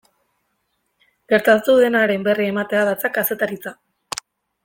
Gertatu 1.33 1.75
denaren 1.83 2.25
berri 2.29 2.49
ematean 2.53 2.91
datza 2.93 3.13
kazetaritza. 3.19 3.75